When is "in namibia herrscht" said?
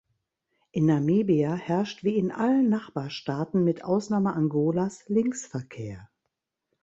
0.71-2.03